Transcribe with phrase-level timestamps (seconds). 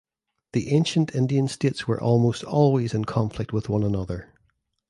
[0.53, 4.33] The ancient Indian states were almost always in conflict with one another.